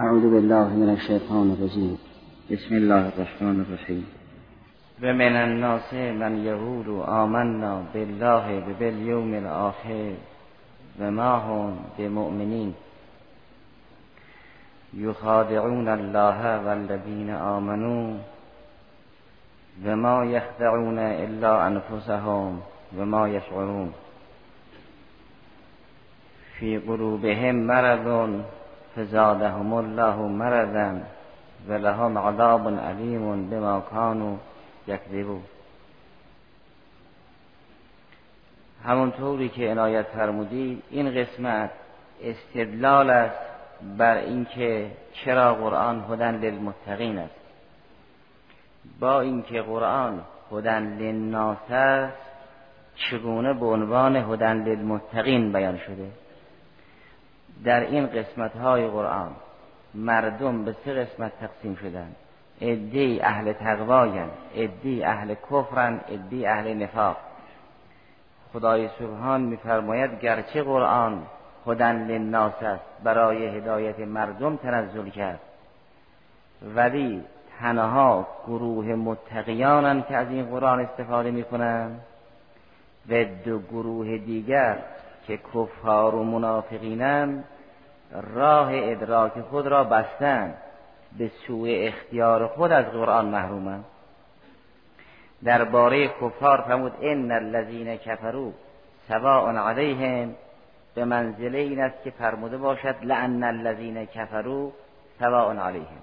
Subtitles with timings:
[0.00, 1.98] أعوذ بالله من الشيطان الرجيم.
[2.50, 4.06] بسم الله الرحمن الرحيم.
[5.02, 10.14] ومن الناس من يقول آمنا بالله وباليوم الآخر
[11.00, 12.74] وما هم بمؤمنين
[14.94, 18.18] يخادعون الله والذين آمنوا
[19.86, 22.60] وما يخدعون إلا أنفسهم
[22.98, 23.92] وما يشعرون
[26.58, 28.42] في قلوبهم مرض
[28.96, 31.00] فزادهم الله مرضا
[31.68, 34.36] ولهم عذاب علیم بما كانوا
[34.86, 35.42] یکذبون
[38.84, 41.70] همونطوری که عنایت فرمودید این قسمت
[42.22, 43.40] استدلال است
[43.98, 47.34] بر اینکه چرا قرآن هدن للمتقین است.
[49.00, 50.20] با اینکه قرآن
[50.52, 52.16] هدن للناس است
[52.94, 56.23] چگونه به عنوان هدن للمتقین بیان شده؟
[57.64, 59.30] در این قسمت های قرآن
[59.94, 62.12] مردم به سه قسمت تقسیم شدن.
[62.60, 67.16] ادی اهل تقواین ادی اهل کفرن ادی اهل نفاق.
[68.52, 71.22] خدای سبحان میفرماید گرچه قرآن
[71.64, 75.40] خودن للناس است برای هدایت مردم تنزل کرد
[76.74, 77.22] ولی
[77.60, 81.90] تنها گروه متقیانن که از این قرآن استفاده می‌کنن
[83.08, 84.78] و دو گروه دیگر
[85.26, 87.44] که کفار و منافقینن
[88.14, 90.54] راه ادراک خود را بستن
[91.18, 93.84] به سوی اختیار خود از قرآن محرومن
[95.44, 98.50] درباره کفار فرمود ان الذین کفروا
[99.08, 100.34] سواء علیهم
[100.94, 104.70] به منزله این است که فرموده باشد لعن الذین کفروا
[105.18, 106.02] سواء علیهم.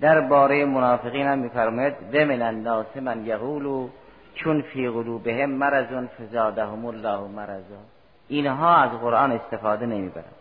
[0.00, 3.88] درباره منافقین هم میفرماید و من الناس من یقول
[4.34, 7.80] چون فی قلوبهم مرض فزادهم الله مرضا.
[8.28, 10.39] اینها از قرآن استفاده نمی‌برند.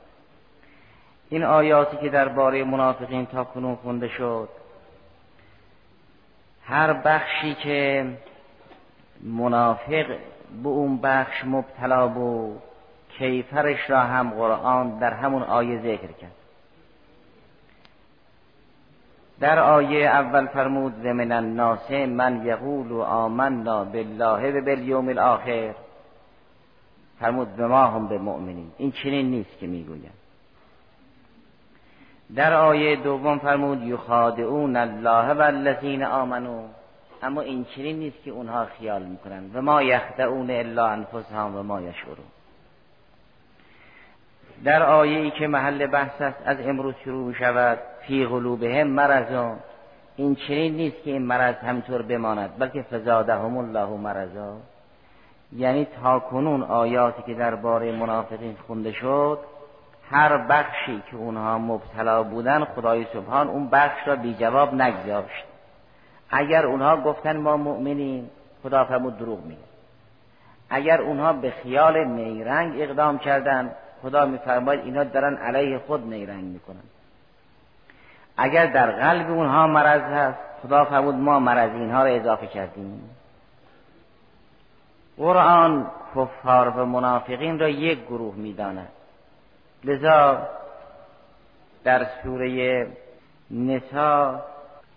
[1.29, 4.49] این آیاتی که درباره منافقین تا کنون خونده شد
[6.65, 8.07] هر بخشی که
[9.23, 10.05] منافق
[10.63, 12.61] به اون بخش مبتلا بود
[13.17, 16.31] کیفرش را هم قرآن در همون آیه ذکر کرد.
[19.39, 25.73] در آیه اول فرمود و من الناس من یقول آمنا بالله و بالیوم الاخر.
[27.19, 30.18] فرمود به ما هم به مؤمنین این چنین نیست که می‌گویم
[32.35, 36.67] در آیه دوم فرمود یخادعون الله و الذین آمنو.
[37.23, 39.51] اما این چنین نیست که اونها خیال می‌کنن.
[39.53, 42.25] و ما یخدعون الا انفسهم و ما یشعرون.
[44.63, 49.55] در آیه ای که محل بحث است از امروز شروع می شود فی قلوبهم مرض.
[50.15, 54.57] این چنین نیست که این مرض همطور بماند بلکه فزادهم الله مرضا
[55.55, 59.39] یعنی تا کنون آیاتی که درباره منافقین خونده شد
[60.11, 65.45] هر بخشی که اونها مبتلا بودن خدای سبحان اون بخش را بی جواب نگذاشت.
[66.29, 68.29] اگر اونها گفتن ما مؤمنیم
[68.63, 69.61] خدا فرمود دروغ میگه.
[70.69, 73.71] اگر اونها به خیال نیرنگ اقدام کردن
[74.01, 76.83] خدا میفرماید اینا دارن علیه خود نیرنگ می‌کنن.
[78.37, 83.09] اگر در قلب اونها مرض هست خدا فرمود ما مرض اینها را اضافه کردیم.
[85.17, 88.87] قرآن کفار و منافقین را یک گروه می‌داند.
[89.83, 90.47] لذا
[91.83, 92.87] در سوره
[93.51, 94.43] نسا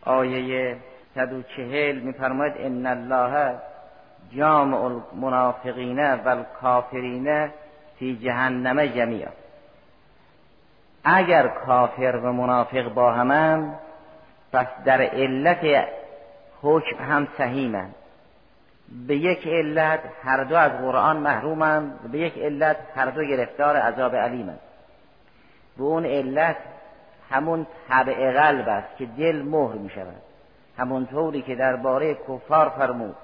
[0.04, 0.76] آیه
[1.15, 3.59] 140 میفرماید ان الله
[4.37, 7.50] جامع المنافقین و الکافرین
[7.98, 9.31] فی جهنم جمیعا.
[11.04, 13.75] اگر کافر و منافق با همن
[14.53, 15.88] پس در علت
[16.62, 17.94] حکم هم سهیمند
[19.06, 24.16] به یک علت هر دو از قرآن محرومند به یک علت هر دو گرفتار عذاب
[24.16, 24.60] علیمند.
[25.77, 26.56] به اون علت
[27.31, 30.22] همون طبع قلب است که دل مهر می شود
[30.78, 33.16] همونطوری که درباره کفار فرمود.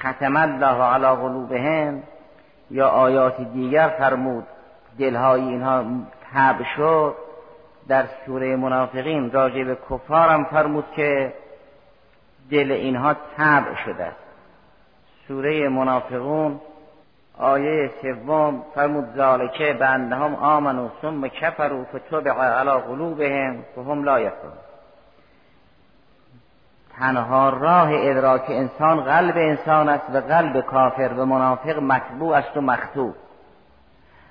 [0.00, 2.02] ختم الله علی قلوبهم
[2.70, 4.46] یا آیات دیگر فرمود.
[4.98, 5.84] دلهای اینها
[6.34, 7.14] تب شد.
[7.88, 11.34] در سوره منافقین راجع به کفارم فرمود که
[12.50, 14.12] دل اینها تب شده
[15.28, 16.60] سوره منافقون
[17.40, 24.52] آیه سوم فرمود ذالکه به انهم آمنوا ثم کفروا فتبع علی قلوبهم فهم لا یفقهون.
[26.98, 32.60] تنها راه ادراک انسان قلب انسان است و قلب کافر و منافق مطبوع است و
[32.60, 33.14] مختوم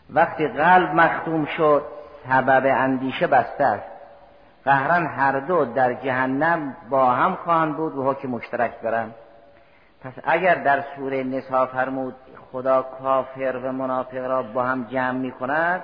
[0.10, 1.84] وقتی قلب مختوم شد
[2.30, 3.92] سبب اندیشه بسته است.
[4.66, 9.14] قهرن هر دو در جهنم با هم خواهند بود و حکم مشترک دارند.
[10.04, 12.16] پس اگر در سوره نسا فرمود
[12.52, 15.82] خدا کافر و منافق را با هم جمع می کند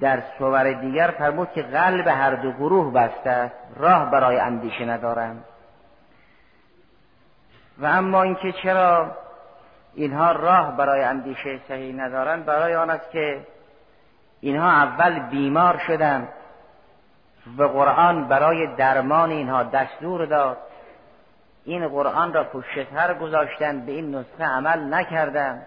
[0.00, 5.44] در صور دیگر فرمود که قلب هر دو گروه بسته است راه برای اندیشه ندارند.
[7.78, 9.16] و اما اینکه چرا
[9.94, 13.46] اینها راه برای اندیشه صحیح ندارند برای آن است که
[14.40, 16.28] اینها اول بیمار شدند
[17.58, 20.58] و قرآن برای درمان اینها دستور داد.
[21.64, 25.66] این قرآن را پشتتر گذاشتند به این نسخه عمل نکردند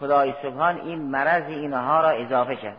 [0.00, 2.76] خدای سبحان این مرض اینها را اضافه کرد.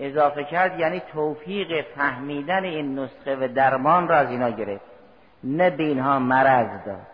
[0.00, 4.84] اضافه کرد یعنی توفیق فهمیدن این نسخه و درمان را از اینا گرفت.
[5.44, 7.06] نه به اینها مرض داد.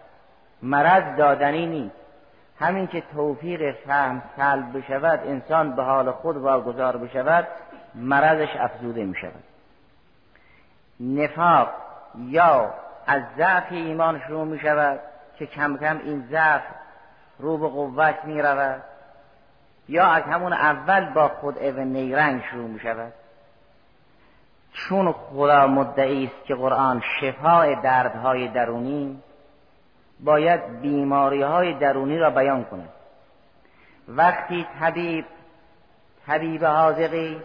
[0.63, 1.97] مرض دادنی نیست.
[2.61, 7.47] همین که توفیق فهم سلب بشود انسان به حال خود واگذار بشود
[7.95, 9.45] مرضش افزوده می شود
[11.01, 11.69] نفاق
[12.29, 12.75] یا
[13.07, 15.01] از ضعف ایمان شروع می شود
[15.39, 16.63] که کم کم این ضعف
[17.39, 18.83] رو به قوت می رود.
[19.89, 23.13] یا از همون اول با خود و نیرنگ شروع می شود.
[24.73, 29.23] چون خدا مدعی است که قرآن شفای دردهای درونی
[30.21, 32.89] باید بیماری های درونی را بیان کند.
[34.09, 35.25] وقتی طبیب
[36.27, 37.43] طبیب حاضقی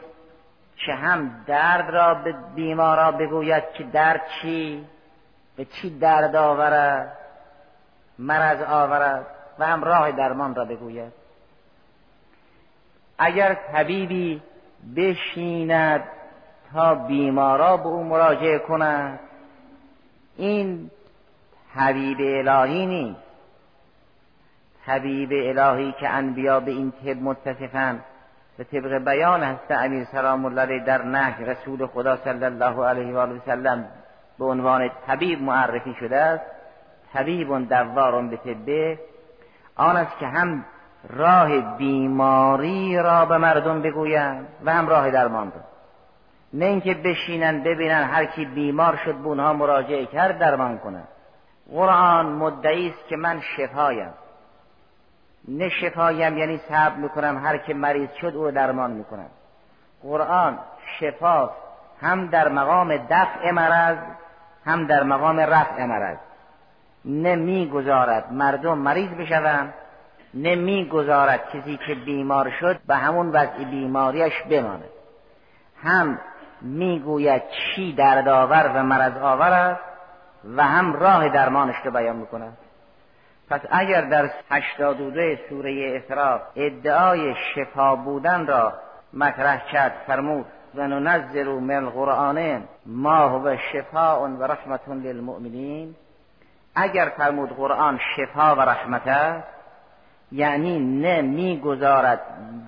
[0.85, 4.85] که هم درد را به بیمارا بگوید که درد چی؟
[5.59, 7.17] به چی درد آورد
[8.19, 9.25] مرض آورد
[9.59, 11.13] و هم راه درمان را بگوید.
[13.17, 14.41] اگر طبیبی
[14.95, 16.03] بشیند
[16.73, 19.19] تا بیمارا به او مراجعه کند
[20.37, 20.91] این
[21.73, 23.21] حبیب الهی نیست.
[24.85, 27.99] حبیب الهی که انبیا به این طب متصفن
[28.57, 33.17] به طبق بیان هست امیر سلام الله در نه رسول خدا صلی الله علیه و
[33.17, 33.89] آله سلم
[34.39, 36.45] به عنوان طبیب معرفی شده است
[37.13, 38.99] طبیب دوار به طبه
[39.75, 40.65] آن است که هم
[41.09, 45.61] راه بیماری را به مردم بگویند و هم راه درمان را
[46.53, 51.07] نه اینکه بشینن ببینن هر کی بیمار شد به اونها مراجعه کرد درمان کنند
[51.71, 54.13] قرآن مدعی است که من شفایم.
[55.47, 59.29] نه شفایم یعنی صبر می‌کنم هر که مریض شد او درمان می‌کنم.
[60.03, 60.59] قرآن
[60.99, 61.49] شفا
[62.01, 63.97] هم در مقام دفع مرض
[64.65, 66.17] هم در مقام رفع مرض
[67.05, 69.73] نه می‌گذارد مردم مریض بشوند
[70.33, 74.89] نه می‌گذارد کسی که بیمار شد به همون وضع بیماریش بماند.
[75.83, 76.19] هم
[76.61, 79.81] می‌گوید چی دردآور و مرض آور است
[80.55, 82.57] و هم راه درمانش رو بیان می‌کنند
[83.49, 88.73] پس اگر در 82 سوره اسراء ادعای شفا بودن را
[89.13, 95.95] مطرح کرد فرمود و ننزل من القرآن ما هو شفاء و رحمت للمؤمنین.
[96.75, 99.47] اگر فرمود قرآن شفا و رحمت است
[100.31, 102.21] یعنی نه می‌گذارد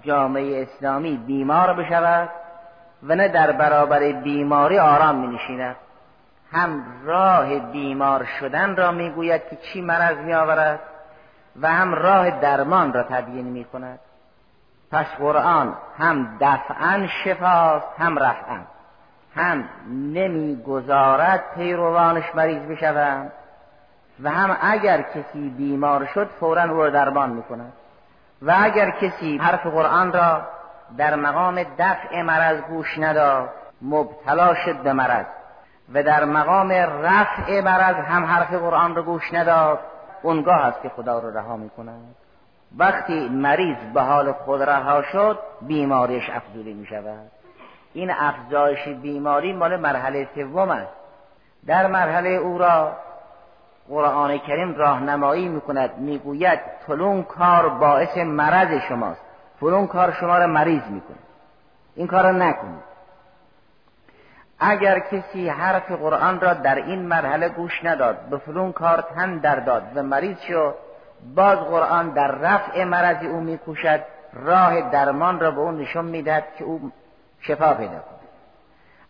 [0.04, 2.30] جامعه اسلامی بیمار بشود
[3.04, 5.76] و نه در برابر بیماری آرام می نشیند
[6.52, 10.80] هم راه بیمار شدن را می‌گوید که چی مرض می آورد
[11.62, 14.00] و هم راه درمان را تبیین می کند
[14.92, 18.60] پس قرآن هم دفعا شفاست هم رفعا.
[19.36, 23.32] هم نمی‌گذارد پیروانش مریض بشوند
[24.24, 27.74] و هم اگر کسی بیمار شد فورا را درمان می کند
[28.42, 30.42] و اگر کسی حرف قرآن را
[30.98, 33.50] در مقام دفع مرض گوش نداد
[33.82, 35.26] مبتلا شد به مرض.
[35.94, 36.72] و در مقام
[37.04, 39.80] رفع مرض هم حرف قرآن رو گوش نداد
[40.22, 42.16] اونگاه است که خدا رو رها می کند
[42.78, 47.32] وقتی مریض به حال خود رها شد بیماریش افزوده می شود
[47.94, 50.92] این افزایش بیماری مال مرحله سوم است.
[51.68, 52.96] در مرحله او را
[53.90, 59.22] قرآن کریم راهنمایی می‌کند می‌گوید فلون کار باعث مرض شماست.
[59.60, 61.18] فلون کار شما را مریض می‌کنه.
[61.96, 62.92] این کار را نکنید.
[64.60, 69.56] اگر کسی حرف قرآن را در این مرحله گوش نداد به فلون کار تن در
[69.56, 70.76] داد و مریض شد
[71.36, 74.02] باز قرآن در رفع مرض او میکوشد
[74.34, 76.92] راه درمان را به اون نشون می‌دهد که او
[77.40, 78.20] شفا پیدا کند.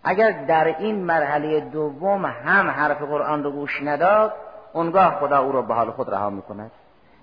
[0.03, 4.34] اگر در این مرحله دوم هم حرف قرآن را گوش نداد
[4.74, 6.72] اونگاه خدا او را به حال خود رها می‌کند.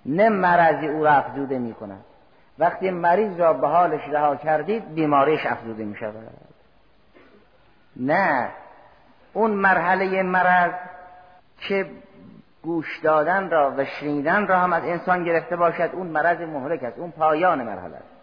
[0.06, 2.04] نه مرضی او را افزوده می‌کند.
[2.58, 6.14] وقتی مریض را به حالش رها کردید بیماریش افزوده می‌شود.
[7.96, 8.48] نه
[9.32, 10.72] اون مرحله مرض
[11.58, 11.86] که
[12.62, 15.90] گوش دادن را و شنیدن را هم از انسان گرفته باشد.
[15.92, 18.18] اون مرض مهلک است اون پایان مرحله است.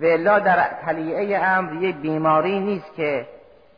[0.00, 3.26] و الا در طلیعه امر یک بیماری نیست که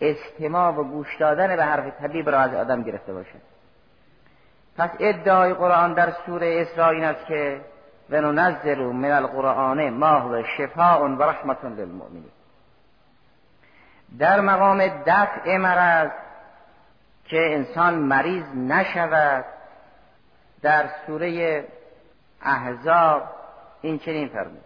[0.00, 3.52] استماع و گوش دادن به حرف طبیب را از آدم گرفته باشد.
[4.78, 7.60] پس ادعای قرآن در سوره اسراء این است که
[8.10, 12.30] و ننزل من القرآن ما هو شفاء و رحمت للمؤمنین.
[14.18, 16.10] در مقام دفع مرض
[17.32, 19.44] که انسان مریض نشود.
[20.62, 21.64] در سوره
[22.42, 23.22] احزاب
[23.80, 24.64] این چنین فرمود.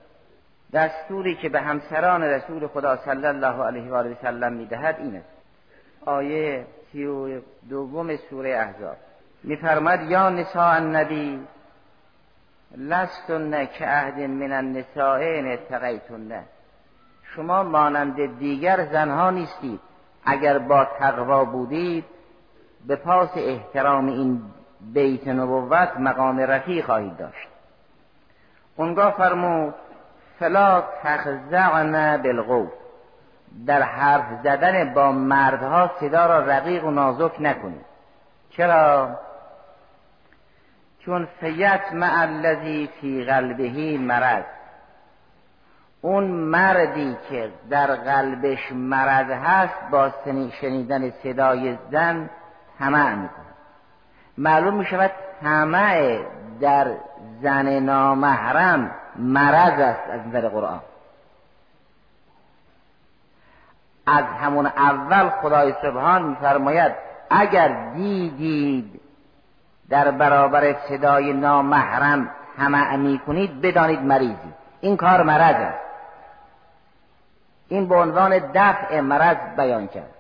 [0.73, 5.29] دستوری که به همسران رسول خدا صلی الله علیه و آله سلم می‌دهد این است.
[6.07, 8.97] آیه سی و دوم سوره احزاب.
[9.43, 11.47] میفرماد یا نساء النبی
[12.77, 16.45] لستن که عهد من النساء ان اتقیتن.
[17.35, 19.81] شما مانند دیگر زنها نیستید.
[20.25, 22.05] اگر با تقوا بودید
[22.87, 24.43] به پاس احترام این
[24.81, 27.49] بیت نبوت مقام رفی خواهید داشت.
[28.77, 29.75] اونگاه فرمود
[30.39, 32.67] فلا تخزعن بالقول
[33.67, 37.87] در حرف زدن با مردها صدا را رقیق و نازک نکنید.
[38.51, 39.19] چرا؟
[40.99, 44.45] چون فیت مع الذی فی قلبه مرض.
[46.01, 50.13] اون مردی که در قلبش مرض هست با
[50.61, 52.31] شنیدن صدای زن
[52.79, 53.47] طمع می‌کنه
[54.39, 55.11] معلوم می شود
[55.43, 56.19] طمع
[56.61, 56.87] در
[57.43, 60.81] زن نامحرم مرض است از نظر قرآن.
[64.07, 66.93] از همون اول خدای سبحان میفرماید
[67.31, 69.01] اگر دیدید
[69.89, 74.53] در برابر صدای نامحرم طمع می‌کنید بدانید مریضی.
[74.81, 75.87] این کار مرض است.
[77.69, 80.11] این به عنوان دفع مرض بیان کرد.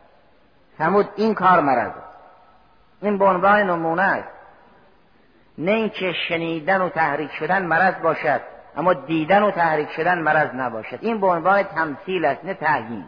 [0.78, 2.05] فرمود این کار مرض است.
[3.02, 4.28] این به عنوان نمونه است
[5.58, 8.40] نه اینکه شنیدن و تحریک شدن مرض باشد
[8.76, 10.98] اما دیدن و تحریک شدن مرض نباشد.
[11.00, 13.04] این به عنوان تمثیل است نه تعیین.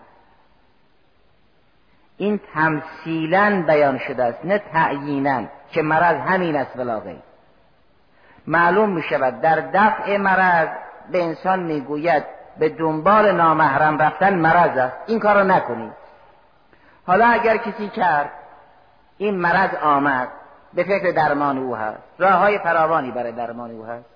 [2.17, 7.19] این تمثیلا بیان شده است نه تعیینا که مرض همین است بلاغی.
[8.47, 10.69] معلوم می شود در دفع مرض
[11.13, 12.25] به انسان می‌گوید
[12.59, 14.97] به دنبال نامحرم رفتن مرض است.
[15.07, 15.93] این کار را نکنید.
[17.07, 18.31] حالا اگر کسی کرد
[19.19, 20.29] این مرض آمد.
[20.75, 22.03] به فکر درمان او هست.
[22.19, 24.07] راه های فراوانی برای درمان او هست.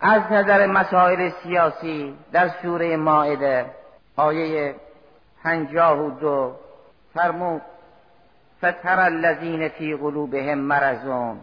[0.00, 3.66] از نظر مسائل سیاسی در سوره ماعده
[4.16, 4.74] آیه
[5.42, 6.54] پنجاه و دو
[7.14, 7.62] فرمود
[8.58, 11.40] فتر الذین فی قلوبهم مرضون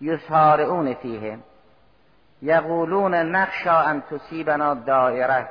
[0.00, 1.42] یسارعون فیهم.
[2.42, 5.48] یقولون نخشا ان تصیبنا دائره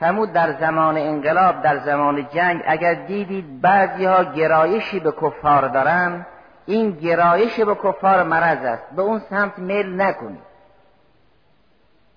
[0.00, 6.26] فرمود در زمان انقلاب در زمان جنگ اگر دیدید بعضی ها گرایشی به کفار دارن
[6.66, 8.82] این گرایش به کفار مرض است.
[8.96, 10.42] به اون سمت میل نکنید.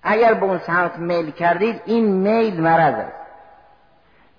[0.02, 3.16] اگر به اون سمت میل کردید این میل مرض است.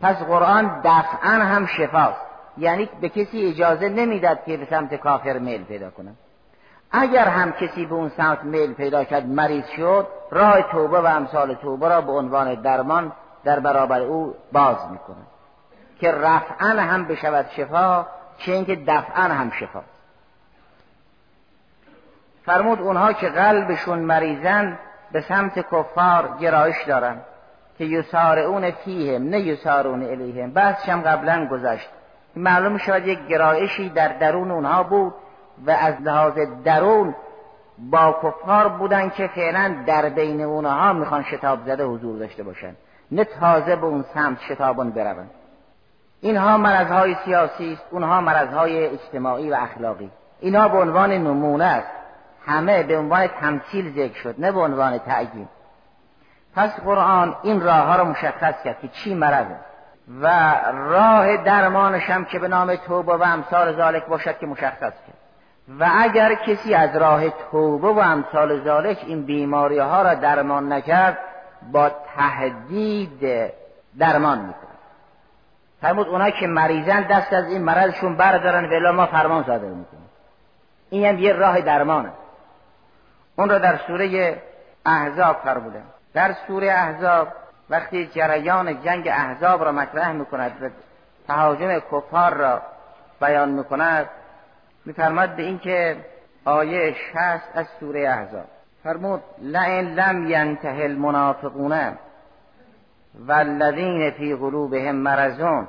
[0.02, 2.22] پس قرآن دفعا هم شفاست.
[2.58, 6.12] یعنی به کسی اجازه نمی‌داد که به سمت کافر میل پیدا کنه.
[6.92, 11.54] اگر هم کسی به اون سمت میل پیدا کرد مریض شد راه توبه و امثال
[11.54, 13.12] توبه را به عنوان درمان
[13.46, 15.26] در برابر او باز می‌کنه.
[16.00, 18.06] که رفعا هم بشود شفا
[18.38, 19.82] چه اینکه دفعا هم شفا.
[22.46, 24.80] فرمود اونها که قلبشون مریضن
[25.12, 27.18] به سمت کفار گرایش دارن
[27.78, 30.52] که یسارعون فیهم نه یسارون الیهم.
[30.52, 31.90] بحثش هم قبلا گذشت.
[32.36, 35.14] معلوم شود یک گرایشی در درون اونها بود
[35.66, 36.34] و از لحاظ
[36.64, 37.16] درون
[37.78, 42.76] با کفار بودن که فعلا در بین اونها می‌خوان شتاب زده حضور داشته باشن.
[43.12, 45.30] نه تازه به اون سمت شتابان بروند.
[46.22, 50.12] اینها مرضهای سیاسی است اونها مرضهای اجتماعی و اخلاقی.
[50.40, 51.88] اینها به عنوان نمونه است.
[52.46, 55.48] همه به عنوان تمثیل ذکر شد نه به عنوان تعیین.
[56.56, 59.46] پس قرآن این راه ها را مشخص کرد که چی مرض
[60.22, 65.18] و راه درمانش هم که به نام توبه و امثال ذالک باشد که مشخص کرد.
[65.80, 71.18] و اگر کسی از راه توبه و امثال ذالک این بیماری ها را درمان نکرد
[71.72, 73.52] با تهدید
[74.00, 74.76] درمان می‌کنه.
[75.82, 80.10] فرمود اونا که مریضن دست از این مرضشون بردارن ولی ما فرمان صادر می‌کنیم.
[80.90, 82.12] این هم یه راه درمانه.
[83.36, 84.38] اون را در سوره
[84.86, 85.84] احزاب فرمودن.
[86.14, 87.28] در سوره احزاب
[87.70, 90.70] وقتی جریان جنگ احزاب را مطرح می‌کند و
[91.28, 92.62] تهاجم کفار را
[93.22, 94.10] بیان می‌کند
[94.86, 95.98] میفرماد به اینکه
[96.46, 98.46] آیه شست از سوره احزاب.
[98.86, 101.98] فرمود لئن لم ینته المنافقون
[103.28, 105.68] والذین فی قلوبهم مرضون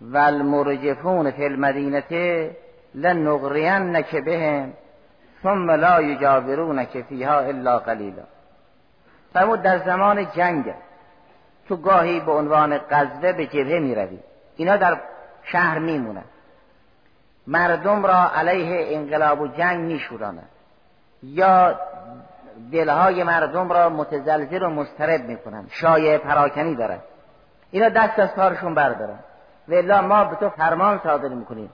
[0.00, 2.50] والمرجفون فی المدینه
[2.94, 4.72] لنغرینک بهم
[5.42, 8.22] ثم لا یجاورونک فیها الا قلیلا.
[9.32, 10.74] فرمود در زمان جنگ
[11.68, 14.18] تو گاهی به عنوان غزوه به جبهه می روی
[14.56, 15.00] اینا در
[15.44, 16.24] شهر میمونن.
[17.46, 20.48] مردم را علیه انقلاب و جنگ میشورانند
[21.22, 21.78] یا
[22.72, 25.68] دلهای مردم را متزلزل و مسترب می‌کنند.
[25.70, 27.04] شایع پراکنی دارد
[27.70, 29.18] اینا دست از کارشون بردارن.
[29.68, 31.70] و ما به تو فرمان صادر می‌کنیم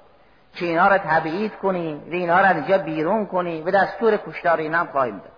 [0.54, 4.78] که اینها را تبعید کنی و اینها را اینجا بیرون کنی و دستور کشتار اینا
[4.78, 5.32] هم خواهیم داد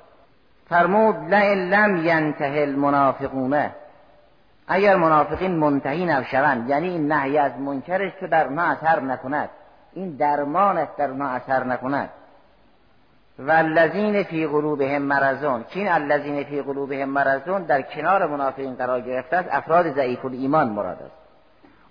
[0.69, 3.71] فرمود لئن لم ینته المنافقون.
[4.69, 9.49] اگر منافقین منتهی نشوند یعنی این نهی از منکرش که در ما اثر نکند.
[9.93, 12.11] این درمانش در ما اثر نکند.
[13.39, 15.63] و الذین فی قلوبهم مرضون.
[15.63, 21.03] کین الذین فی قلوبهم مرضون در کنار منافقین قرار گرفته است افراد ضعیف ایمان مراد
[21.03, 21.17] است.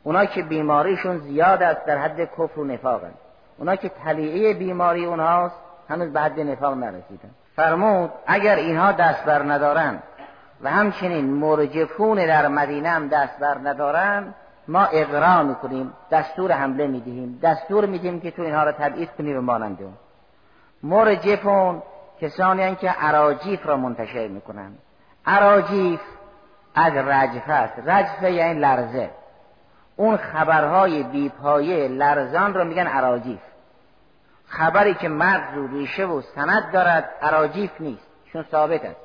[0.04, 3.18] اونا که بیماریشون زیاد است در حد کفر و نفاق است
[3.58, 5.56] اونا که طلیعه بیماری اونهاست
[5.90, 7.30] هنوز به حد نفاق نرسیدن.
[7.56, 10.00] فرمود اگر اینها دست بر ندارن
[10.62, 14.34] و همچنین مرجفون در مدینه هم دست بر ندارن
[14.68, 17.40] ما اقرا می‌کنیم دستور حمله می‌دهیم.
[17.44, 19.80] دستور میدیم که تو اینها را تبعید کنی و مانند
[20.84, 21.84] مرجفون
[22.22, 24.72] کسانی که عراجیف را منتشر می‌کنن
[25.26, 26.02] عراجیف
[26.76, 27.74] از رجفه است.
[27.86, 29.10] رجفه یعنی لرزه.
[29.96, 33.40] اون خبرهای بیپایه لرزان را میگن عراجیف
[34.48, 38.08] خبری که مغز و ریشه و سند دارد عراجیف نیست.
[38.34, 39.00] چون ثابت است.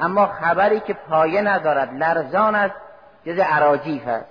[0.00, 2.74] اما خبری که پایه ندارد لرزان است
[3.26, 4.30] جز عراجیف است.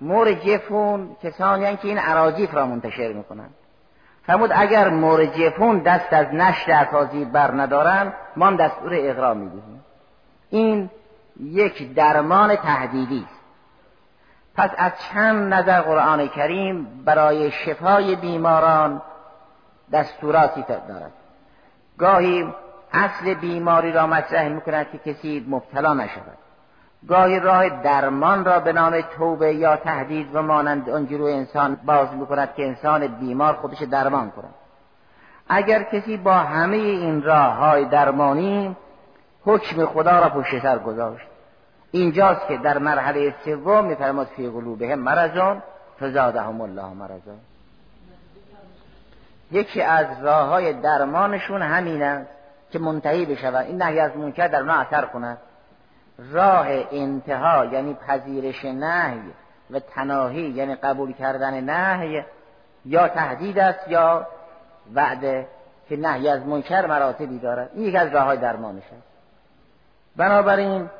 [0.00, 3.54] مرجفون کسانی که این عراجیف را منتشر می‌کنند.
[4.26, 9.84] فرمود اگر مرجفون دست از نشر اکاذیب بر ندارن ما هم دستور اقرا می‌دهیم.
[10.50, 10.90] این
[11.40, 13.40] یک درمان تهدیدی است.
[14.56, 19.02] پس از چند نظر قرآن کریم برای شفای بیماران
[19.92, 21.12] دستوراتی دارد.
[21.98, 22.54] گاهی
[22.92, 26.38] اصل بیماری را مطرح می‌کند که کسی مبتلا نشود.
[27.08, 32.54] گاهی راه درمان را به نام توبه یا تهدید و مانند آنجور انسان باز می‌کند
[32.54, 34.54] که انسان بیمار خودش درمان کند.
[35.48, 38.76] اگر کسی با همه این راه های درمانی
[39.44, 41.26] حکم خدا را پشت سر گذاشت.
[41.90, 45.62] اینجاست که در مرحله سوم میفرماد فی قلوبهم مرضون
[46.00, 47.38] فزادهم الله مرضون.
[49.52, 52.30] یکی از راه های درمانشون همین است
[52.70, 53.66] که منتهی بشود.
[53.66, 55.38] این نهی از منکر در اونها اثر کند.
[56.30, 59.20] راه انتها یعنی پذیرش نهی
[59.70, 62.24] و تناهی یعنی قبول کردن نهی
[62.84, 64.26] یا تهدید است یا
[64.94, 65.46] وعده
[65.88, 67.70] که نهی از منکر مراتبی دارد.
[67.74, 69.12] این یک از راه های درمانش است.
[70.16, 70.90] بنابراین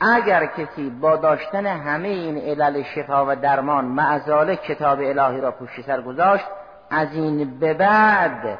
[0.00, 5.86] اگر کسی با داشتن همه این علل شفا و درمان معزاله کتاب الهی را پشت
[5.86, 6.44] سر گذاشت
[6.90, 8.58] از این به بعد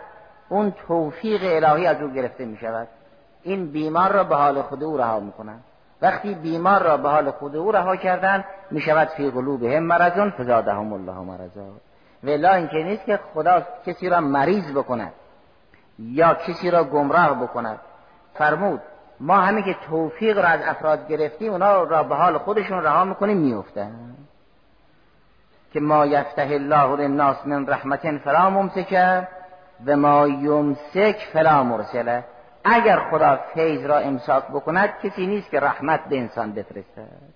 [0.49, 2.89] اون توفیق الهی از او گرفته می شود
[3.43, 5.65] این بیمار را به حال خود او رها می کنند
[6.03, 10.93] وقتی بیمار را به حال خود او رها کردن می شود فی قلوبهم مرضون فزادهم
[10.93, 11.67] الله مرضا.
[12.25, 15.13] ولا اینکه نیست که خدا کسی را مریض بکند
[15.99, 17.79] یا کسی را گمراه بکند.
[18.35, 18.81] فرمود
[19.21, 23.37] ما همه که توفیق را از افراد گرفتیم اونا را به حال خودشون رها می‌کنیم
[23.37, 23.93] میفتن
[25.73, 29.29] که ما یفته الله للناس من رحمت فلا ممسکه
[29.87, 32.25] و ما یمسک فلا مرسله.
[32.65, 37.33] اگر خدا فیض را امساک بکند کسی نیست که رحمت به انسان بفرستد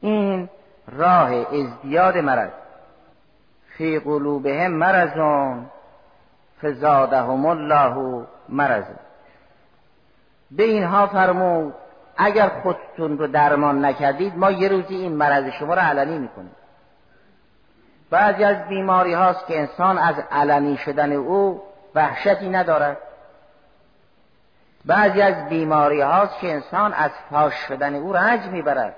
[0.00, 0.48] این
[0.92, 2.50] راه ازدیاد مرض.
[3.76, 5.66] فی قلوبهم مرضون
[6.62, 8.84] فزادهم الله مرض.
[10.50, 11.74] به اینها فرمود
[12.16, 16.56] اگر خودتون رو درمان نکردید ما یه روزی این مرض شما رو علنی می‌کنیم.
[18.10, 21.62] بعضی از بیماری هاست که انسان از علنی شدن او
[21.94, 22.96] وحشتی ندارد.
[24.86, 28.94] بعضی از بیماری هاست که انسان از فاش شدن او رنج می‌برد.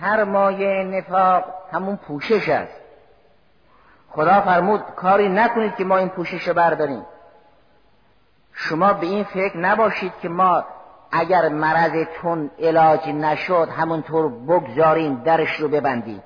[0.00, 2.80] سرمایه نفاق همون پوشش است.
[4.10, 7.06] خدا فرمود کاری نکنید که ما این پوشش رو برداریم.
[8.52, 10.64] شما به این فکر نباشید که ما
[11.12, 16.22] اگر مرضتون علاج نشد همونطور بگذاریم درش رو ببندیم.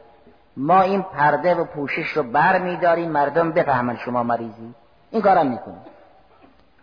[0.57, 4.74] ما این پرده و پوشش رو بر میداریم مردم بفهمن شما مریضی.
[5.11, 5.81] این کارم می‌کنیم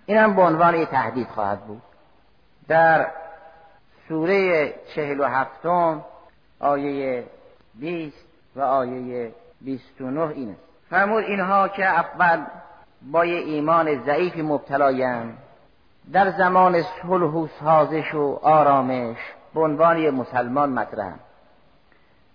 [0.06, 1.82] این هم به عنوان یه تهدید خواهد بود.
[2.68, 3.08] در
[4.08, 6.04] سوره چهل و هفتم
[6.60, 7.24] آیه
[7.76, 10.62] بیست و آیه بیست و نه این است.
[10.89, 12.46] فرمود اینها که اول
[13.02, 15.38] با یه ایمان ضعیفی مبتلایند
[16.12, 19.18] در زمان صلح و سازش و آرامش
[19.54, 21.13] به عنوان مسلمان مطرح.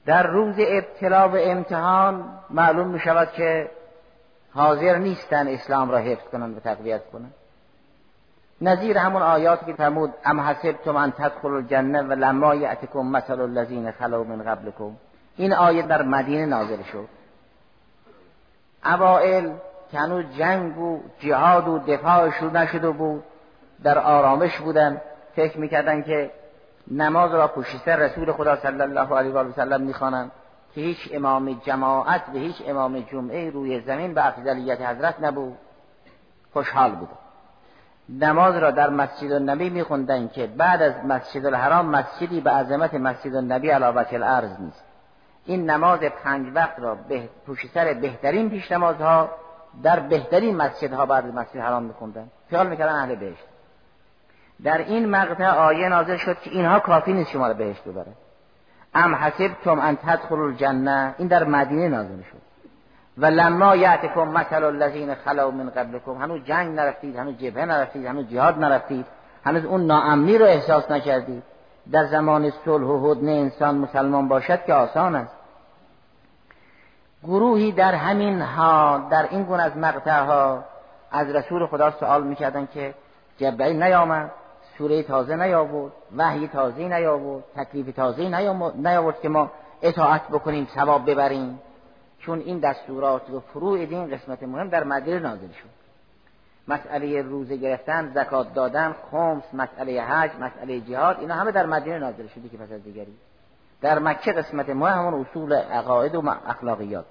[0.06, 3.70] در روز ابتلا و امتحان معلوم می شود که
[4.54, 7.34] حاضر نیستن اسلام را حفظ کنند و تقویت کنند.
[8.60, 13.90] نظیر همون آیاتی که فرمود ام حسبتم ان تدخلوا الجنه و لما یأتکم مثل الذین
[13.90, 14.96] خلو من قبلکم.
[15.36, 17.08] این آیه در مدینه نازل شد.
[18.84, 19.50] اوائل
[19.90, 23.24] که هنوز جنگ و جهاد و دفاع شروع نشده بود
[23.82, 25.00] در آرامش بودن.
[25.36, 26.30] فکر می‌کردن که
[26.90, 30.30] نماز را پوشیسته رسول خدا صلی الله علیه و سلم می‌خوانند
[30.74, 35.56] که هیچ امام جماعت و هیچ امام جمعه روی زمین به افضلیت حضرت نبود.
[36.52, 37.08] خوشحال بود
[38.18, 43.34] نماز را در مسجد النبی میخوندن که بعد از مسجد الحرام مسجدی به عظمت مسجد
[43.34, 44.84] النبی علاوت الارض نیست.
[45.44, 49.30] این نماز پنج وقت را به پوشیسر بهترین پیش نمازها
[49.82, 52.30] در بهترین مسجدها بعد مسجد حرام میخوندن.
[52.50, 53.44] خیال می‌کردن اهل بهشت.
[54.64, 58.12] در این مقطع آیه نازل شد که اینها کافی نیست شما را بهشت ببره
[58.94, 62.39] ام حسبتم ان تدخلوا الجنه این در مدینه نازل شد
[63.18, 68.28] و لما یعتکم مثل الذین خلو من قبلکم هنوز جنگ نرفتید هنوز جبهه نرفتید هنوز
[68.28, 69.06] جهاد نرفتید
[69.44, 71.42] هنوز اون ناامنی رو احساس نکردید.
[71.92, 75.34] در زمان صلح و هدنه انسان مسلمان باشد که آسان است.
[77.24, 80.56] گروهی در همین ها در این گونه از مقطع
[81.12, 82.94] از رسول خدا سوال می‌کردن که
[83.38, 84.30] جبرئیل نیامد
[84.78, 88.28] سوره تازه نیاورد وحی تازه نیاورد تکلیف تازه
[88.74, 89.50] نیاورد که ما
[89.82, 91.60] اطاعت بکنیم ثواب ببریم.
[92.20, 95.80] چون این دستورات و فروع دین قسمت مهم در مدینه نازل شد.
[96.68, 102.26] مسئله روزه گرفتن زکات دادن خمس مسئله حج مسئله جهاد اینا همه در مدینه نازل
[102.26, 103.14] شده که پس از دیگری.
[103.80, 107.04] در مکه قسمت مهم همون اصول عقاید و اخلاقیات.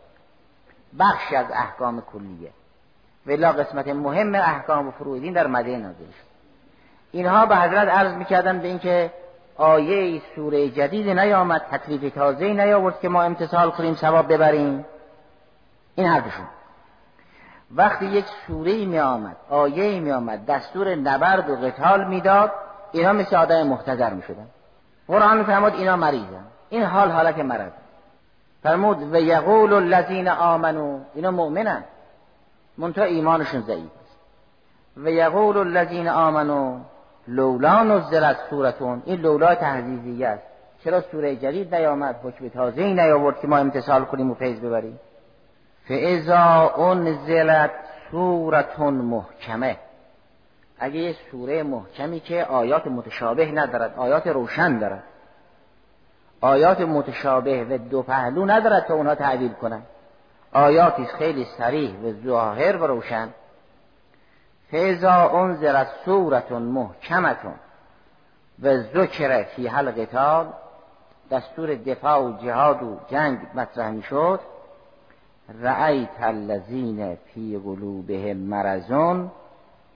[1.00, 2.52] بخشی از احکام کلیه.
[3.28, 6.30] ولا قسمت مهم احکام و فروع دین در مدینه نازل شد.
[7.12, 9.12] اینها به حضرت عرض می‌کردن به اینکه
[9.58, 14.86] آیه سوره جدید نیامد تکلیف تازه نیاورد که ما امتصال کنیم ثواب ببریم.
[15.95, 16.45] این حرفشون.
[17.75, 22.52] وقتی یک سوره می آمد آیه می آمد دستور نبرد و قتال می‌داد
[22.91, 24.47] اینا مثل آدم محتضر می شدن
[25.08, 26.45] قرآن فرمود اینا مریضن.
[26.69, 27.71] این حال حالت مرض.
[28.63, 31.84] فرمود و یقول الذین آمنو اینا مؤمنن.
[32.78, 34.19] منتها ایمانشون ضعیف است.
[34.97, 36.80] و یقول الذین آمنو
[37.28, 39.02] لولا نزلت سورتون.
[39.06, 40.43] این لولا تهذیزیه است.
[40.84, 44.99] چرا سوره جدید نیامد؟ حکم تازه ای نیاورد که ما امتصال کنیم و فیض ببریم؟
[45.89, 47.71] فاذا انزلت
[48.12, 49.78] سورتون محکمه
[50.80, 55.04] اگه یه سوره محکمی که آیات متشابه ندارد آیات روشن دارد
[56.41, 59.82] آیات متشابه و دو پهلو ندارد تا اونها تعبیر کنن
[60.54, 63.30] آیاتی خیلی سریح و ظاهر و روشن.
[64.71, 67.56] فیضا انزلت سورتون محکمتون
[68.63, 70.54] و ذکر فی حل قتال
[71.32, 74.39] دستور دفاع و جهاد و جنگ مطرح می شد
[75.62, 79.31] رأیت الذین فی قلوبهم مرزون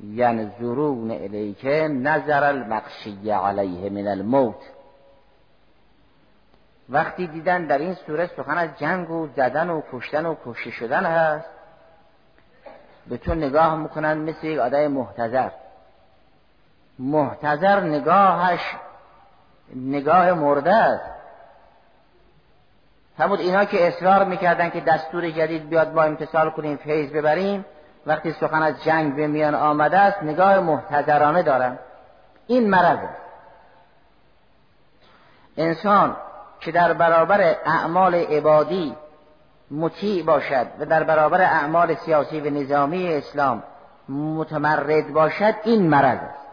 [0.04, 4.62] ینظرون الیک نظر المقشی علیه من الموت.
[6.90, 11.06] وقتی دیدن در این سوره سخن از جنگ و زدن و کشتن و کشته شدن
[11.06, 11.50] هست
[13.10, 15.50] به تو نگاه می‌کنن مثل یک آدم محتضر.
[17.00, 18.76] محتضر نگاهش
[19.76, 21.13] نگاه مرده است.
[23.18, 27.66] همون اینا که اصرار می‌کردن که دستور جدید بیاد با امتصال کنیم فیض ببریم
[28.06, 31.80] وقتی سخن از جنگ به میان آمده است نگاه محتضرانه دارن.
[32.48, 33.24] این مرض است
[35.58, 36.16] انسان
[36.60, 38.96] که در برابر اعمال عبادی
[39.72, 43.64] مطیع باشد و در برابر اعمال سیاسی و نظامی اسلام
[44.10, 46.44] متمرد باشد این مرض است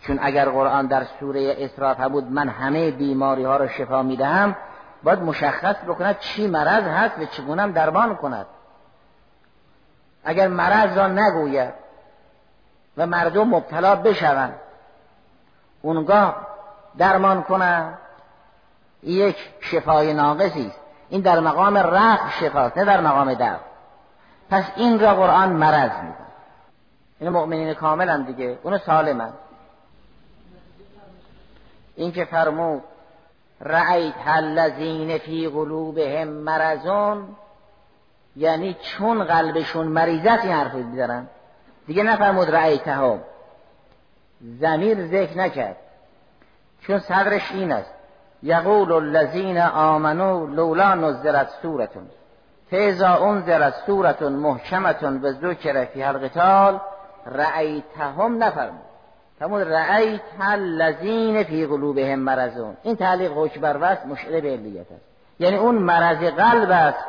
[0.00, 4.56] چون اگر قرآن در سوره اسراء بود من همه بیماری ها را شفا می‌دهم
[5.02, 8.46] باید مشخص بکند چی مرض هست و چگونه هم درمان کند.
[10.24, 11.74] اگر مرض را نگوید
[12.96, 14.54] و مردم مبتلا بشوند
[15.82, 16.46] اونگاه
[16.98, 17.98] درمان کنند.
[19.02, 20.80] یک شفای ناقصی است.
[21.08, 23.60] این در مقام رفع شفاست نه در مقام درد.
[24.50, 26.28] پس این را قرآن مرض میده
[27.20, 29.32] این مؤمنین کاملا دیگه اونو سالمن.
[31.96, 32.82] این که فرمود
[33.60, 37.28] رأیت الذین فی قلوبهم مرزون
[38.36, 41.28] یعنی چون قلبشون مریضت این حرف بیدارن
[41.86, 43.20] دیگه نفرمود رأیتهم
[44.40, 45.76] زمیر ذکر نکرد.
[46.80, 47.94] چون صدرش این است.
[48.42, 52.08] یقول الذین آمنو لولا نزلت سورتون
[52.70, 56.80] فیزا انزلت سورتون محکمتون به ذکر فی القتال
[57.26, 58.87] رأیتهم نفرمود.
[59.38, 62.76] فرمود رأیت الذین فی قلوبهم مرضون.
[62.82, 65.04] این تعلیق حکم بر وست مشعر به علیت است.
[65.38, 67.04] یعنی اون مرض قلب است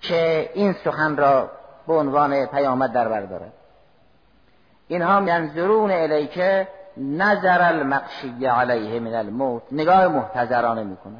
[0.00, 1.50] که این سخن را
[1.86, 3.52] به عنوان پیامد در بر دارد.
[4.88, 9.62] اینها ینظرون الیکه نظر المقشی علیه من الموت.
[9.72, 11.18] نگاه محتضرانه می‌کنه.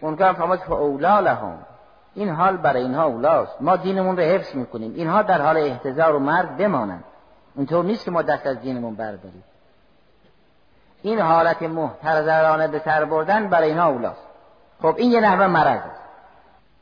[0.00, 1.58] اونجا هم فرمود اولا لهم.
[2.14, 3.62] این حال برای اینها اولاست.
[3.62, 4.94] ما دینمون رو حفظ می‌کنیم.
[4.94, 7.04] اینها در حال احتضار و مرگ بمانند.
[7.56, 9.44] اینطور نیست که ما دست از دینمون برداریم.
[11.02, 14.26] این حالت محترزرانه به سر بردن برای اینها اولاست.
[14.82, 16.02] خب این یه نحوه مرض است.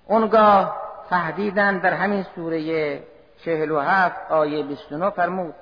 [0.06, 0.76] اونگاه
[1.10, 3.02] تهدیدن در همین سوره
[3.44, 5.54] چهل و هفت آیه 29 فرمود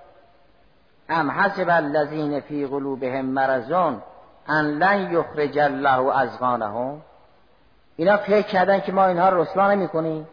[1.09, 4.03] ام حسب الذین فی قلوبهم مرضون
[4.49, 7.03] ان لن یخرج الله ازغانهم
[7.97, 10.29] اینا فکر کردن که ما اینها رسوا نمی‌کنیم.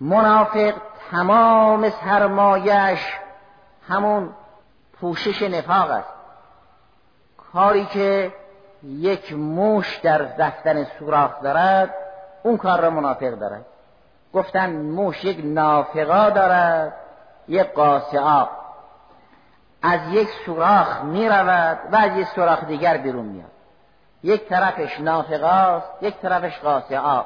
[0.00, 0.74] منافق
[1.10, 3.00] تمام سرمایش
[3.88, 4.30] همون
[5.00, 6.14] پوشش نفاق است.
[7.52, 8.32] کاری که
[8.82, 11.94] یک موش در رفتن سوراخ دارد
[12.42, 13.64] اون کار را منافق دارد.
[14.34, 16.92] گفتن موش یک نافقا دارد
[17.48, 18.48] یک قاسعا
[19.82, 23.50] از یک سوراخ می رود و از یک سوراخ دیگر بیرون میاد
[24.22, 27.24] یک طرفش نافقاست یک طرفش قاسعا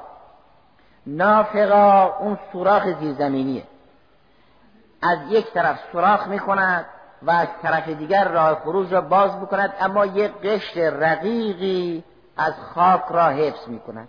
[1.06, 3.62] نافقا اون سوراخ زیرزمینیه.
[5.02, 6.86] از یک طرف سوراخ می کند
[7.22, 12.04] و از طرف دیگر راه خروج را باز بکند اما یک قشر رقیقی
[12.36, 14.08] از خاک را حفظ می کند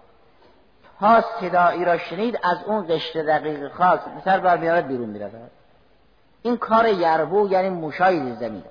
[0.99, 5.19] تا صدایی را شنید از اون قشر رقیق خاک سر بر میارد بیرون می.
[6.41, 8.63] این کار یربو یعنی موشای زیر زمین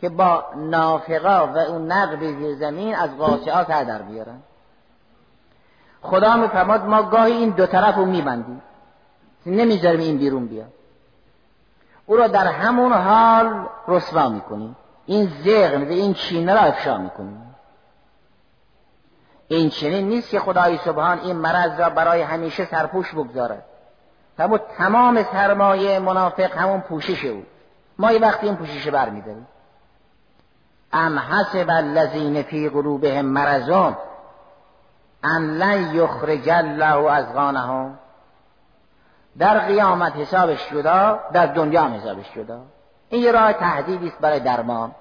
[0.00, 4.38] که با نافقا و اون نقب زیر زمین از قاچعات سر در بیارن.
[6.02, 8.62] خدا میفرماد ما گاهی این دو طرف رو میبندیم.
[9.46, 10.72] نمی‌ذاریم این بیرون بیاد.
[12.10, 17.54] او را در همون حال رسوا می‌کنیم این زغن و این چینه را افشا می‌کنیم
[19.48, 23.64] این چنین نیست که خدای سبحان این مرض را برای همیشه سرپوش بگذارد
[24.38, 27.42] تمام تمام سرمایه منافق همون پوشش او.
[27.98, 29.46] ما یه وقتی این پوشش بر میداریم
[30.92, 33.96] ام حسب الذین فی قلوبهم مرضون.
[35.24, 37.98] ان لن یخرج الله ازغانهم
[39.38, 42.60] در قیامت حسابش جدا در دنیا هم حسابش جدا.
[43.08, 44.94] این یه راه تهدیدی است برای درمان.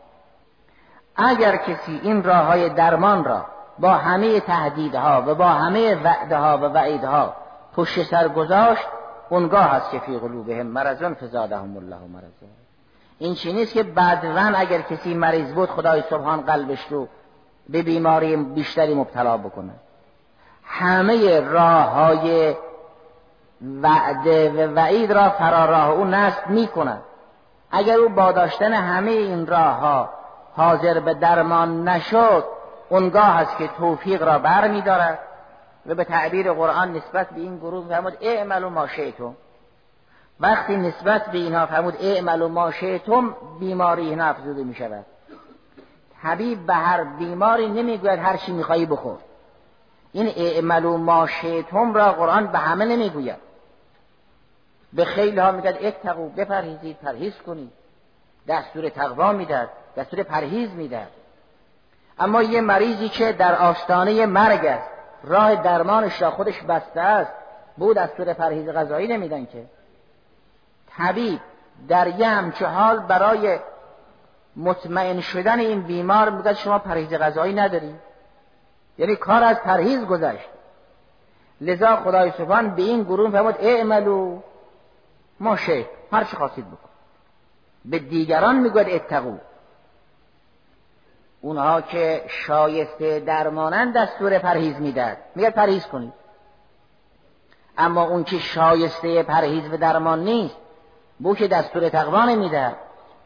[1.15, 3.46] اگر کسی این راه های درمان را
[3.80, 7.36] با همه تهدیدها و با همه وعدها و وعیدها
[7.76, 8.88] پشت سر گذاشت
[9.30, 12.50] اونگاه هست که فی قلوبهم مرضون فزادهم الله مرضون
[13.20, 17.08] این چی نیست که بعدون اگر کسی مریض بود خدای سبحان قلبش رو
[17.70, 19.72] به بیماری بیشتری مبتلا بکنه.
[20.63, 22.56] همه راه های
[23.62, 27.02] وعده و وعید را فراراه او نصب می کند
[27.72, 30.10] اگر او با داشتن همه این راه ها
[30.56, 32.43] حاضر به درمان نشد
[32.89, 35.19] اونگاه است که توفیق را بر می دارد
[35.86, 39.36] و به تعبیر قرآن نسبت به این گروه فرمود اعملوا ما شئتم.
[40.39, 45.06] وقتی نسبت به اینها فرمود اعملوا ما شئتم بیماری اینا افزوده می شود
[46.24, 49.17] طبیب به هر بیماری نمی‌گوید هر چی میخوایی بخور.
[50.12, 53.49] این اعملوا ما شئتم را قرآن به همه نمی‌گوید.
[54.93, 57.71] به خیلی ها میگد اتقو بپرهیزید پرهیز کنید.
[58.47, 61.08] دستور تقوا می‌داد دستور پرهیز می‌داد
[62.19, 64.89] اما یه مریضی که در آستانه مرگ است
[65.23, 67.32] راه درمانش را خودش بسته است
[67.78, 69.65] بود طور پرهیز غذایی نمیدن که.
[70.97, 71.39] طبیب
[71.88, 73.60] در یه همچه حال برای
[74.56, 77.95] مطمئن شدن این بیمار میگه شما پرهیز غذایی نداری.
[78.97, 80.49] یعنی کار از پرهیز گذشت.
[81.62, 84.39] لذا خدای سبحان به این گروه فرمود اعملو
[85.39, 86.89] ما شیخ هر چی خواستید بکن.
[87.86, 89.38] به دیگران می‌گوید اتقو.
[91.41, 96.13] اونها که شایسته درمانند دستور پرهیز می‌داد میگه پرهیز کنید.
[97.78, 100.56] اما اون که شایسته پرهیز و درمان نیست
[101.19, 102.75] بو که دستور تقوا نمیده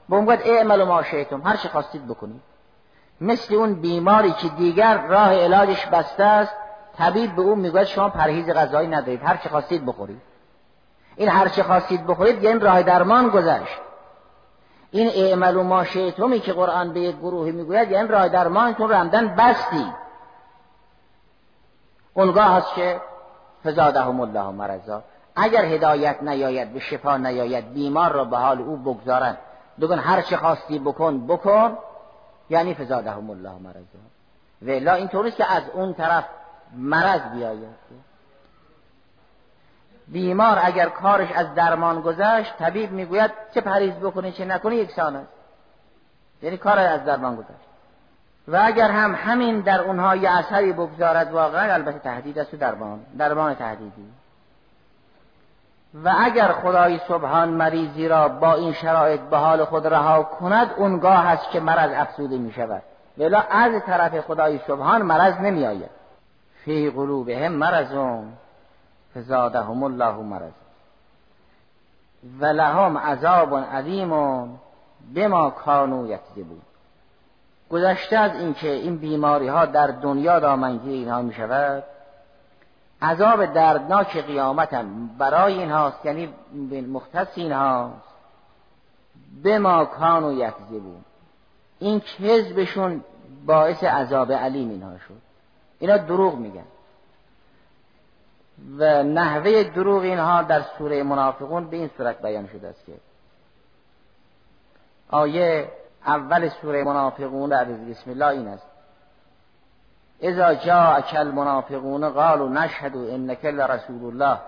[0.09, 2.41] به اون اعمل ما شیطم هر چه خواستید بکنید.
[3.21, 6.55] مثل اون بیماری که دیگر راه علاجش بسته است
[6.97, 10.21] طبیب به اون می‌گوید شما پرهیز غذایی ندارید هر چه خواستید بخورید.
[11.15, 13.79] این هر چه خواستید بخورید یعنی راه درمان گذشت.
[14.91, 19.35] این اعمل و ما شیطمی که قرآن به یک گروهی می‌گوید یعنی راه درمانتون رمدن
[19.35, 19.93] بستی
[22.13, 23.01] اونگاه هست که
[23.63, 25.03] فزادهم الله مرضا.
[25.35, 29.37] اگر هدایت نیاید به شفا نیاید بیمار را به حال او بگذارن.
[29.81, 31.77] بگن هر چه خواستی بکن بکن.
[32.49, 33.99] یعنی فزادهم الله مرضا.
[34.61, 36.25] ولا اینطور که از اون طرف
[36.77, 37.75] مرض بیاید.
[40.07, 45.31] بیمار اگر کارش از درمان گذشت طبیب می‌گوید چه پریز بکنی چه نکنی یکسان است.
[46.41, 47.73] یعنی کار از درمان گذشت.
[48.47, 52.99] و اگر هم همین در اونها یه اثری بگذارد واقعا البته تهدید است و درمان
[53.17, 54.05] درمان تهدیدی.
[56.03, 61.27] و اگر خدای سبحان مریضی را با این شرایط به حال خود رها کند اونگاه
[61.27, 62.81] است که مرض افسوده می شود
[63.17, 65.89] ولی از طرف خدای سبحان مرض نمی آید
[66.65, 68.33] فی قلوبهم مرضون.
[69.15, 70.51] فزادهم الله مرض.
[72.39, 74.09] و لهم عذاب علیم
[75.15, 76.61] بما کانوا یکذبون.
[77.69, 81.83] گذشته از اینکه این بیماری ها در دنیا دامنگیر اینها می شود
[83.01, 86.33] عذاب دردناک قیامت هم برای اینهاست یعنی
[86.91, 88.13] مختص اینهاست.
[89.43, 91.01] به ما کان و یکذبون.
[91.79, 93.03] این کذبشون
[93.45, 95.21] باعث عذاب علیم اینها شد.
[95.79, 96.65] اینا دروغ میگن.
[98.77, 102.93] و نحوه دروغ اینها در سوره منافقون به این صورت بیان شده است که
[105.09, 105.71] آیه
[106.05, 108.67] اول سوره منافقون در بسم الله این است.
[110.21, 114.39] اذا جاءك المنافقون قالوا نشهد انك لرسول الله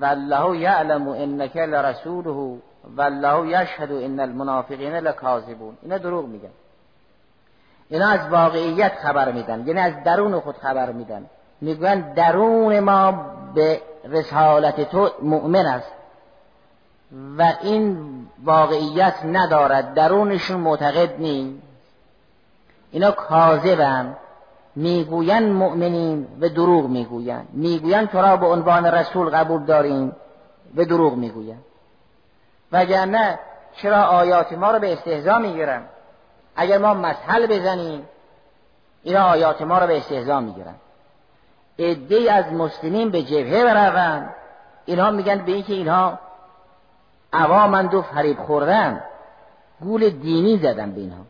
[0.00, 2.58] والله يعلم انك لرسوله
[2.96, 6.50] والله يشهد ان المنافقین لكاذبون اینا دروغ میگن.
[7.88, 11.26] اینا از واقعیت خبر میدن یعنی از درون خود خبر میدن.
[11.60, 13.12] میگن درون ما
[13.54, 15.92] به رسالت تو مؤمن است
[17.38, 17.98] و این
[18.44, 19.94] واقعیت ندارد.
[19.94, 21.62] درونشون معتقد نیست.
[22.90, 24.16] اینا کاذبن.
[24.76, 30.12] می‌گوین مؤمنین و دروغ می‌گوین می‌گوین تو را به عنوان رسول قبول داریم
[30.76, 31.58] و دروغ می‌گوین
[32.72, 33.38] وگرنه
[33.76, 35.82] چرا آیات ما رو به استهزا می‌گیرن؟
[36.56, 38.08] اگر ما مسحل بزنیم
[39.02, 40.74] اینا آیات ما رو به استهزا می‌گیرن.
[41.78, 44.34] عده از مسلمین به جبهه بروند.
[44.84, 46.18] اینها میگن به اینکه اینها
[47.32, 49.02] عوامند و فریب خوردن
[49.80, 51.24] گول دینی زدن به اینها.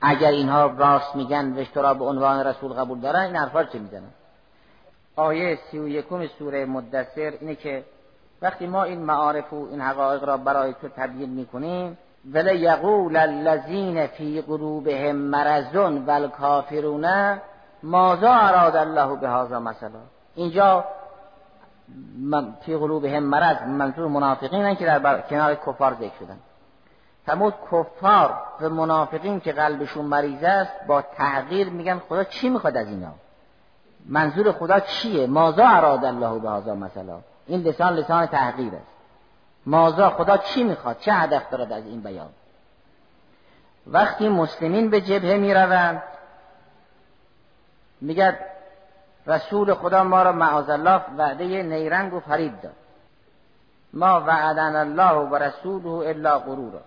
[0.00, 4.10] اگر اینها راست میگن و را به عنوان رسول قبول دارن این حرفا چه می‌زنن؟
[5.16, 7.84] آیه سی و یکم سوره مدثر اینه که
[8.42, 11.98] وقتی ما این معارف و این حقایق را برای تو تبیین می‌کنیم
[12.32, 17.04] ولی یقول الذین فی قلوبهم مرضون والکافرون
[17.82, 20.00] ماذا اراد الله به هذا مثلا.
[20.34, 20.84] اینجا
[22.60, 26.38] فی قلوبهم مرض منظور منافقین که در کنار کفار ذکر شدن.
[27.26, 32.86] فرمود کفار و منافقین که قلبشون مریض است با تحقیر میگن خدا چی می‌خواد از
[32.86, 33.12] اینا؟
[34.06, 37.18] منظور خدا چیه؟ مازا اراد الله به هذا مثلا.
[37.46, 38.86] این لسان لسان تحقیر است.
[39.66, 42.28] مازا خدا چی می‌خواد؟ چه هدف دارد از این بیان؟
[43.86, 46.02] وقتی مسلمین به جبهه می‌روند
[48.00, 48.38] میگه
[49.26, 52.72] رسول خدا ما را معاذ الله وعده نیرنگ و فریب داد.
[53.92, 56.80] ما وعدن الله و رسوله الا غرورا.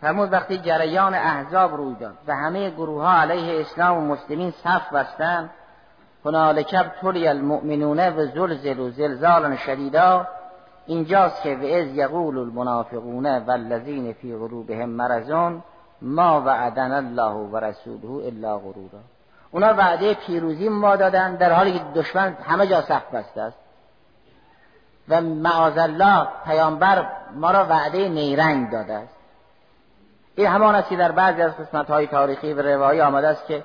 [0.00, 4.92] فرمود وقتی جریان احزاب روی داد و همه گروه ها علیه اسلام و مسلمین صف
[4.92, 5.50] بستن
[6.24, 10.26] هنالک ابتلی المؤمنون و زلزل و زلزالا شدیدا
[10.86, 15.62] اینجاست که و از یقول المنافقون والذین فی قلوبهم مرزون
[16.02, 19.00] ما وعدن الله و رسوله الا غرورا.
[19.50, 23.58] اونا وعده پیروزی ما دادن در حالی که دشمن همه جا صف بسته است.
[25.08, 29.16] و معاذ الله پیامبر ما را وعده نیرنگ داده است.
[30.36, 33.64] این همان است که در بعضی از قسمت های تاریخی و روایی آمده است که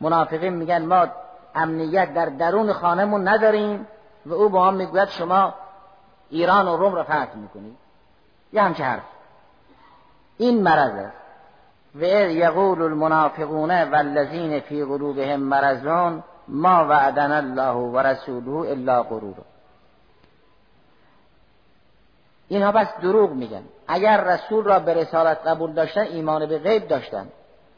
[0.00, 1.06] منافقین میگن ما
[1.54, 3.86] امنیت در درون خانهمون نداریم
[4.26, 5.54] و او با هم می‌گوید شما
[6.30, 7.76] ایران و روم را فتح می‌کنید.
[8.52, 9.02] یه همچه حرف.
[10.38, 11.27] این مرض است.
[12.00, 19.44] و یقول المنافقون والذین فی قلوبهم مرضون ما وعدنا الله و رسوله الا غرورا.
[22.48, 23.62] اینها بس دروغ میگن.
[23.88, 27.26] اگر رسول را به رسالت قبول داشتن ایمان به غیب داشتن.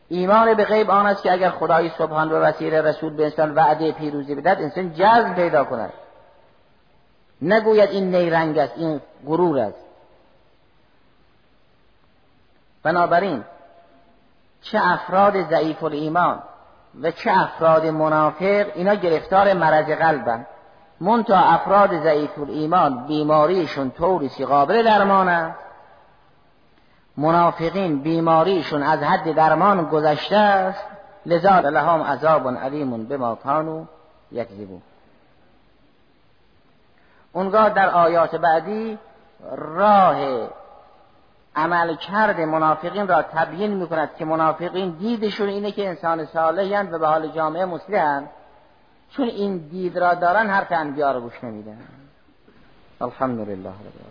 [0.09, 3.93] ایمان به غیب آن است که اگر خدای سبحان و وسیله رسول به انسان وعده
[3.93, 5.93] پیروزی بدهد انسان جذب پیدا کند.
[7.43, 9.79] نگوید این نیرنگ است این غرور است.
[12.83, 13.45] بنابراین
[14.63, 16.39] چه افراد ضعیف الایمان
[17.03, 20.47] و چه افراد منافق اینا گرفتار مرض قلبن.
[21.01, 25.55] منتها افراد ضعیف ایمان بیماریشون طوری قابل درمان
[27.17, 30.85] منافقین بیماریشون از حد درمان گذشته است.
[31.27, 33.85] لذا لهم عذاب علیم بما کانوا
[34.33, 34.83] یکذبون.
[37.33, 38.99] اونگاه در آیات بعدی
[39.51, 40.49] راه
[41.57, 47.07] عمل کرد منافقین را تبیین می‌کند که منافقین دیدشون اینه که انسان صالحی و به
[47.07, 48.29] حال جامعه مسلم
[49.11, 51.79] چون این دید را دارن حرف انبیا رو گوش نمیدن.
[53.01, 54.10] الحمدلله رب